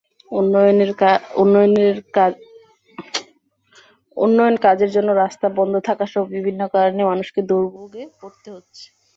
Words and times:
উন্নয়নকাজের 4.17 4.89
জন্য 4.95 5.09
রাস্তা 5.15 5.47
বন্ধ 5.57 5.73
থাকাসহ 5.89 6.21
বিভিন্ন 6.35 6.61
কারণে 6.73 7.01
মানুষকে 7.05 7.39
দুর্ভোগে 7.49 8.03
পড়তে 8.19 8.49
হচ্ছে। 8.55 8.85